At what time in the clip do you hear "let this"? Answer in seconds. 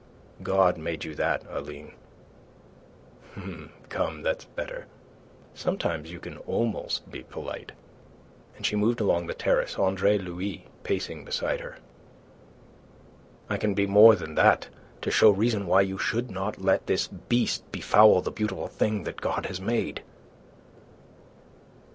16.59-17.07